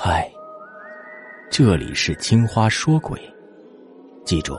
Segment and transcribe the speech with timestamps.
[0.00, 0.32] 嗨，
[1.50, 3.20] 这里是青花说鬼，
[4.24, 4.56] 记住，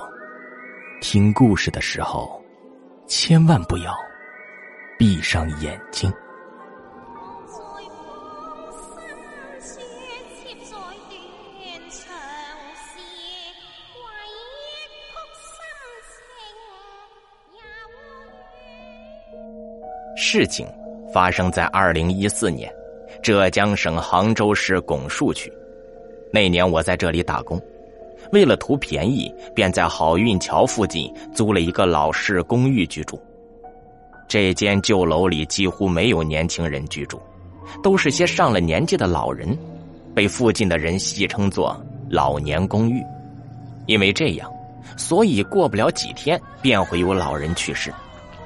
[0.99, 2.43] 听故事的时候
[3.07, 3.93] 千万不要
[4.97, 6.11] 闭上眼睛。
[20.17, 20.67] 事情
[21.13, 22.69] 发生在二零一四年。
[23.21, 25.51] 浙江省杭州市拱墅区，
[26.31, 27.61] 那年我在这里打工，
[28.31, 33.21] 为了图便宜，便在好运桥附近租了一个老式公寓居住。
[34.27, 37.19] 这间旧楼里几乎没有年轻人居住，
[37.81, 39.57] 都是些上了年纪的老人，
[40.13, 41.75] 被附近的人戏称作
[42.09, 43.03] “老年公寓”。
[43.87, 44.47] 因为这样，
[44.95, 47.91] 所以过不了几天便会有老人去世，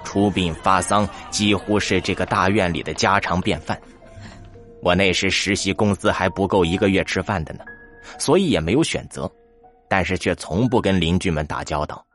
[0.06, 3.78] 出殡发丧几乎是这个大院里的家常便饭。
[4.84, 7.64] 我那时实习工资还不够一个月吃饭的呢，
[8.20, 9.32] 所以也没有选择，
[9.90, 12.06] 但是却从不跟邻居们打交道。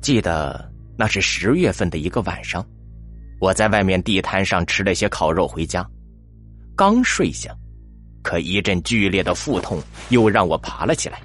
[0.00, 2.66] 记得那是十月份的一个晚上，
[3.40, 5.88] 我在外面地摊上吃了些烤肉回家，
[6.74, 7.54] 刚睡下，
[8.20, 11.20] 可一阵剧烈的腹痛又让我爬了起来。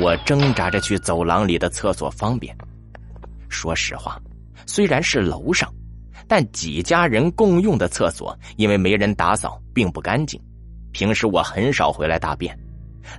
[0.00, 2.56] 我挣扎着去走廊里的厕所方便。
[3.50, 4.18] 说实话，
[4.64, 5.70] 虽然是楼上。
[6.26, 10.40] 但几家人共用的厕所，因为没人打扫，并不干净。
[10.92, 12.56] 平时我很少回来大便，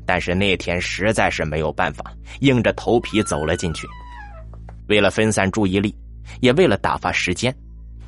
[0.06, 3.88] 但是那天实在是没有办法，硬着头皮走了进去。
[4.88, 5.96] 为了分散注意力，
[6.42, 7.56] 也为了打发时间，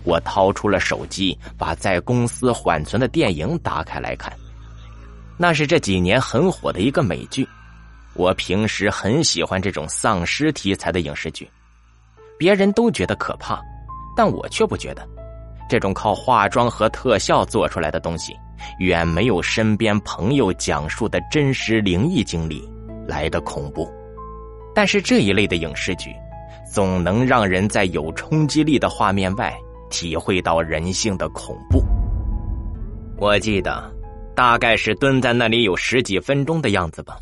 [0.04, 4.32] 我掏出了手机，把在公司缓存的电影打开来看。
[5.38, 7.48] 那是这几年很火的一个美剧。
[8.14, 11.48] 我平时很喜欢这种丧尸题材的影视剧，
[12.40, 13.62] 别人都觉得可怕。
[14.18, 15.08] 但我却不觉得，
[15.70, 18.36] 这种靠化妆和特效做出来的东西，
[18.80, 22.68] 远没有身边朋友讲述的真实灵异经历
[23.08, 23.88] 来的恐怖。
[24.74, 26.16] 但是这一类的影视剧，
[26.74, 29.56] 总能让人在有冲击力的画面外，
[29.92, 31.84] 体会到人性的恐怖。
[33.18, 33.92] 我记得，
[34.36, 37.20] 大概是蹲在那里有十几分钟的样子吧，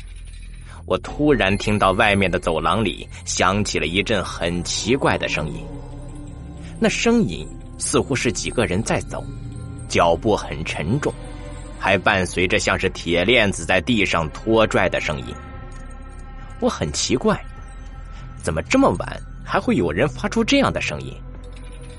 [0.86, 5.62] 我突然听到外面的走廊里响起了一阵很奇怪的声音。
[6.78, 7.48] 那声音
[7.78, 9.24] 似乎是几个人在走，
[9.88, 11.12] 脚步很沉重，
[11.78, 15.34] 还伴随着像是铁链子在地上拖拽的声音。
[16.60, 17.42] 我很奇怪，
[18.42, 21.14] 怎么这么晚还会有人发出这样的声音？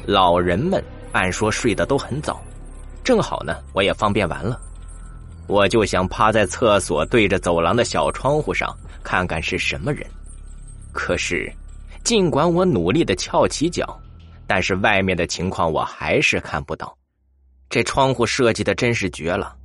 [0.05, 2.39] 老人们按说睡得都很早，
[3.03, 4.59] 正好呢，我也方便完了，
[5.47, 10.05] 我就想趴在厕所对着走廊的小窗户上看看是什么人。
[10.91, 11.51] 可是，
[12.03, 13.99] 尽管我努力的翘起脚。
[14.47, 16.97] 但是外面的情况我还是看不到，
[17.69, 19.55] 这窗户设计的真是绝了。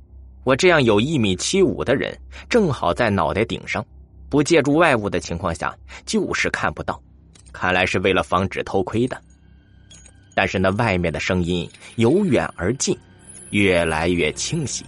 [0.43, 2.13] 我这样有一米七五的人，
[2.49, 3.83] 正好在脑袋顶上，
[4.29, 5.73] 不借助外物的情况下，
[6.05, 7.01] 就是看不到。
[7.53, 9.19] 看来是为了防止偷窥的。
[10.35, 12.97] 但是那外面的声音由远而近，
[13.51, 14.83] 越来越清晰，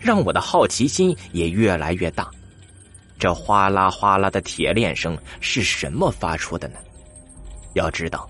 [0.00, 2.28] 让我的好奇心也越来越大。
[3.16, 6.78] 这哗啦哗啦的铁链声是什么发出的呢？
[7.74, 8.28] 要知道。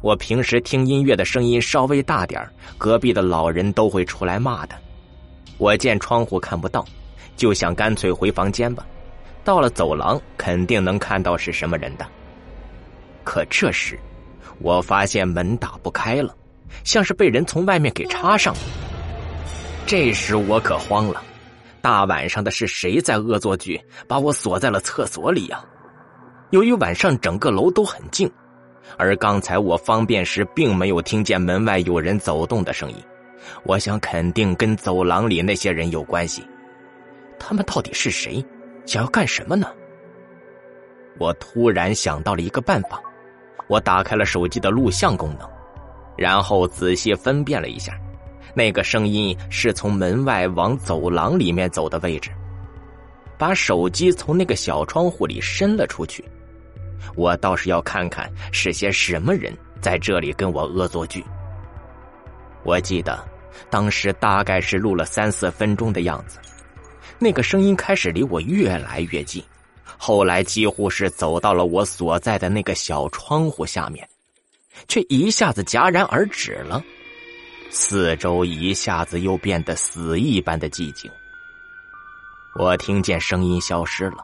[0.00, 2.40] 我平时听音乐的声音稍微大点
[2.76, 4.76] 隔壁的老人都会出来骂的。
[5.58, 6.84] 我见窗户看不到，
[7.36, 8.86] 就想干脆回房间吧。
[9.44, 12.06] 到了走廊，肯定能看到是什么人的。
[13.24, 13.98] 可这时，
[14.60, 16.34] 我发现门打不开了，
[16.84, 18.60] 像是被人从外面给插上了。
[19.86, 21.22] 这时我可慌了，
[21.80, 25.64] 大晚上的是谁在恶作剧，把我锁在了厕所里呀？
[26.50, 28.30] 由于晚上整个楼都很静。
[28.96, 32.96] 而刚才我方便时，并没有听见门外有人走动的声音。
[33.62, 36.44] 我想，肯定跟走廊里那些人有关系。
[37.38, 38.44] 他们到底是谁？
[38.84, 39.68] 想要干什么呢？
[41.18, 43.00] 我突然想到了一个办法，
[43.68, 45.48] 我打开了手机的录像功能，
[46.16, 47.98] 然后仔细分辨了一下，
[48.54, 52.30] 那个声音是从门外往走廊里面走的位置。
[53.36, 56.24] 把手机从那个小窗户里伸了出去。
[57.14, 61.24] 我倒是要看看是些什么人在这里跟我恶作剧。
[62.64, 63.26] 我记得
[63.70, 66.38] 当时大概是录了三四分钟的样子，
[67.18, 69.42] 那个声音开始离我越来越近，
[69.96, 74.06] 后来几乎是走到了我所在的那个小窗户下面，
[74.86, 76.82] 却一下子戛然而止了，
[77.70, 81.10] 四周一下子又变得死一般的寂静。
[82.58, 84.18] 我听见声音消失了。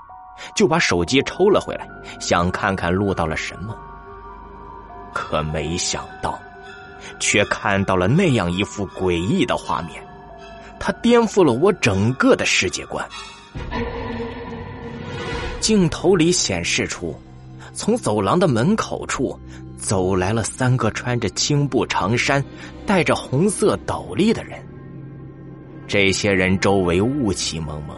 [0.54, 1.88] 就把手机抽了回来，
[2.20, 3.76] 想看看录到了什么。
[5.12, 6.38] 可没想到，
[7.20, 10.04] 却看到了那样一幅诡异的画面：
[10.80, 13.06] 它颠覆了我整个的世界观。
[15.60, 17.14] 镜头里显示出，
[17.72, 19.38] 从走廊的门口处
[19.78, 22.44] 走来了三个穿着青布长衫、
[22.84, 24.58] 戴着红色斗笠的人。
[25.86, 27.96] 这些人周围雾气蒙蒙，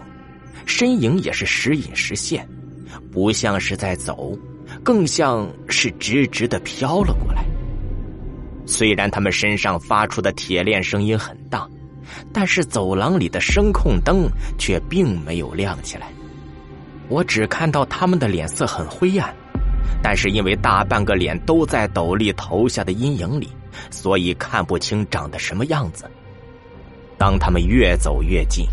[0.67, 2.47] 身影也是时隐时现，
[3.11, 4.37] 不像是在走，
[4.83, 7.45] 更像是直直的飘了过来。
[8.67, 11.67] 虽然他们身上发出的铁链声音很大，
[12.33, 14.29] 但是走廊里的声控灯
[14.59, 16.09] 却并没有亮起来。
[17.09, 19.33] 我只看到他们的脸色很灰暗，
[20.03, 23.49] 但是因为大半个脸都在斗笠投下的阴影里，
[23.89, 26.11] 所以看不清长得什么样子。
[27.17, 28.67] 当他们越走越近，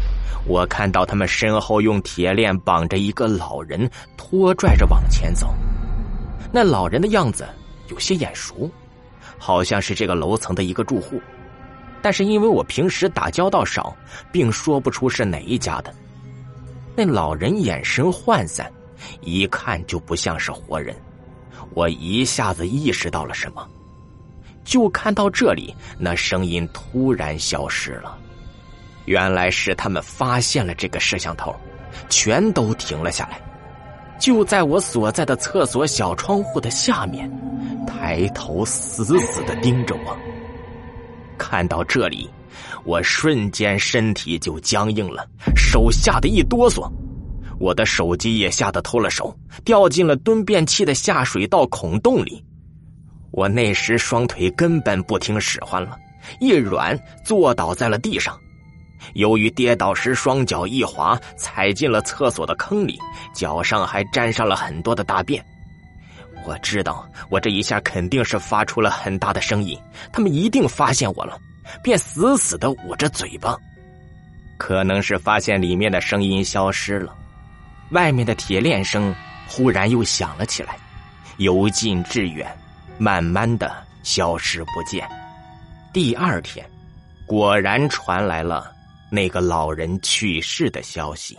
[0.46, 5.54] 我看到他们身后用铁链绑着一个老人，拖拽着往前走。
[6.52, 7.48] 那老人的样子
[7.88, 8.70] 有些眼熟，
[9.38, 11.22] 好像是这个楼层的一个住户，
[12.02, 13.96] 但是因为我平时打交道少，
[14.32, 15.94] 并说不出是哪一家的。
[16.96, 18.72] 那老人眼神涣散，
[19.22, 20.96] 一看就不像是活人。
[21.74, 23.68] 我一下子意识到了什么，
[24.64, 28.18] 就看到这里，那声音突然消失了。
[29.06, 31.56] 原来是他们发现了这个摄像头，
[32.10, 33.42] 全都停了下来，
[34.20, 37.32] 就在我所在的厕所小窗户的下面，
[37.88, 40.18] 抬头死死的盯着我。
[41.38, 42.30] 看到这里。
[42.86, 45.26] 我瞬间身体就僵硬了，
[45.56, 46.92] 手吓得一哆嗦，
[47.58, 49.34] 我的手机也吓得脱了手，
[49.64, 52.44] 掉进了蹲便器的下水道孔洞里。
[53.32, 55.98] 我那时双腿根本不听使唤了，
[56.42, 58.38] 一软坐倒在了地上。
[59.14, 63.00] 由于跌倒时双脚一滑，踩进了厕所的坑里，
[63.34, 65.44] 脚上还沾上了很多的大便。
[66.46, 69.80] 我知道，我这一下肯定是发出了很大的声音，
[70.12, 71.40] 他们一定发现我了。
[71.82, 73.58] 便死死的捂着嘴巴，
[74.58, 77.16] 可能是发现里面的声音消失了，
[77.92, 79.16] 外面的铁链声
[79.48, 80.78] 忽然又响了起来，
[81.38, 82.54] 由近至远，
[82.98, 83.74] 慢慢的
[84.04, 85.08] 消失不见。
[85.94, 86.70] 第二天，
[87.26, 88.70] 果然传来了
[89.14, 91.38] 那个老人去世的消息。